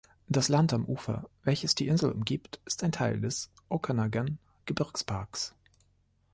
Das 0.27 0.47
Land 0.49 0.73
am 0.73 0.85
Ufer, 0.85 1.29
welches 1.43 1.75
die 1.75 1.85
Insel 1.87 2.11
umgibt, 2.11 2.59
ist 2.65 2.83
ein 2.83 2.91
Teil 2.91 3.21
des 3.21 3.51
Okanagan-Gebirgsparks. 3.69 5.53